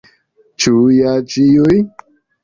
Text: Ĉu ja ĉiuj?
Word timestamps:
Ĉu 0.63 0.71
ja 0.93 1.11
ĉiuj? 1.33 1.77